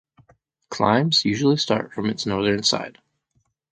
Climbs 0.71 1.25
usually 1.25 1.57
start 1.57 1.93
from 1.93 2.09
its 2.09 2.25
northern 2.25 2.63
side. 2.63 2.97